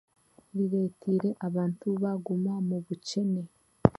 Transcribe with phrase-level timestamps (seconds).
[0.55, 3.43] Bireeteire abantu baaguma mu bukyene.